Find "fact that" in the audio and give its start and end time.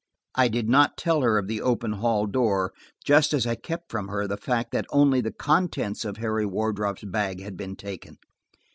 4.35-4.87